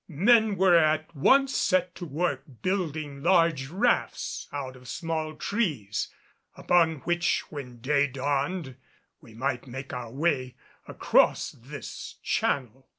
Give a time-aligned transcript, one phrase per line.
[0.07, 6.07] Men were at once set to work building large rafts out of small trees,
[6.57, 8.77] upon which when day dawned
[9.21, 10.55] we might make our way
[10.87, 12.87] across this channel.